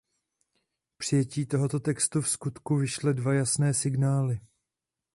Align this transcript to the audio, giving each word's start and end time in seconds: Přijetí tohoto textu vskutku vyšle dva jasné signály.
Přijetí 0.97 1.45
tohoto 1.45 1.79
textu 1.79 2.21
vskutku 2.21 2.75
vyšle 2.75 3.13
dva 3.13 3.33
jasné 3.33 3.73
signály. 3.73 4.39